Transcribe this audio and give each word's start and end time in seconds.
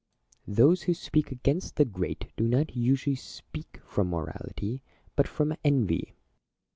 Plato. 0.45 0.55
Those 0.63 0.81
who 0.81 0.95
speak 0.95 1.31
against 1.31 1.75
the 1.75 1.85
great 1.85 2.31
do 2.35 2.47
not 2.47 2.75
usually 2.75 3.15
speak 3.15 3.79
from 3.85 4.09
morality, 4.09 4.81
but 5.15 5.27
from 5.27 5.53
envy. 5.63 6.15